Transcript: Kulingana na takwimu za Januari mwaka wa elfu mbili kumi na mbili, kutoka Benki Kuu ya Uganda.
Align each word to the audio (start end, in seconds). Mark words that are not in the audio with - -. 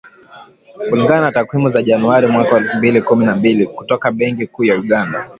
Kulingana 0.89 1.21
na 1.21 1.31
takwimu 1.31 1.69
za 1.69 1.81
Januari 1.83 2.27
mwaka 2.27 2.55
wa 2.55 2.61
elfu 2.61 2.77
mbili 2.77 3.01
kumi 3.01 3.25
na 3.25 3.35
mbili, 3.35 3.65
kutoka 3.67 4.11
Benki 4.11 4.47
Kuu 4.47 4.63
ya 4.63 4.75
Uganda. 4.75 5.29